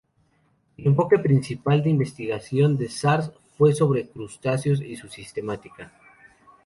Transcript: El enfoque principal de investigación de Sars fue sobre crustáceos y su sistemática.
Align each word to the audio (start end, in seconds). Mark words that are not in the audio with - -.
El 0.77 0.87
enfoque 0.87 1.19
principal 1.19 1.83
de 1.83 1.91
investigación 1.91 2.75
de 2.75 2.89
Sars 2.89 3.31
fue 3.55 3.75
sobre 3.75 4.07
crustáceos 4.09 4.81
y 4.81 4.95
su 4.95 5.07
sistemática. 5.09 5.93